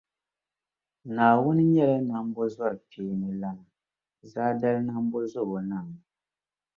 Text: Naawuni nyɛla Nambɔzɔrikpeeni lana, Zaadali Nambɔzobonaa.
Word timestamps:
Naawuni 1.15 1.63
nyɛla 1.73 1.97
Nambɔzɔrikpeeni 2.09 3.29
lana, 3.41 3.65
Zaadali 4.31 4.81
Nambɔzobonaa. 4.83 5.89